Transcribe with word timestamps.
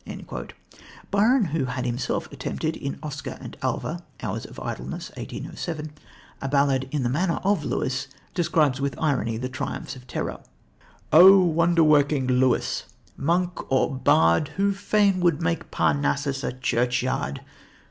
"Byron, 1.11 1.45
who 1.53 1.65
had 1.65 1.85
himself 1.85 2.27
attempted 2.31 2.75
in 2.75 2.97
Oscar 3.03 3.37
and 3.39 3.55
Alva 3.61 4.03
(Hours 4.23 4.45
of 4.47 4.59
Idleness, 4.59 5.09
1807) 5.11 5.93
a 6.41 6.49
ballad 6.49 6.87
in 6.89 7.03
the 7.03 7.07
manner 7.09 7.39
of 7.43 7.63
Lewis, 7.63 8.07
describes 8.33 8.81
with 8.81 8.97
irony 8.99 9.37
the 9.37 9.47
triumphs 9.47 9.95
of 9.95 10.07
terror: 10.07 10.39
"Oh! 11.13 11.37
wonderworking 11.55 12.27
Lewis! 12.39 12.85
Monk 13.15 13.71
or 13.71 13.93
Bard, 13.93 14.47
Who 14.57 14.73
fain 14.73 15.19
would 15.19 15.39
make 15.39 15.69
Parnassus 15.69 16.43
a 16.43 16.51
churchyard! 16.53 17.41